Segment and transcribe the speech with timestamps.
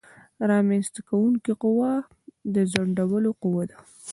[0.51, 2.09] رامنځته کوونکې قوه او
[2.53, 3.63] د ځنډولو قوه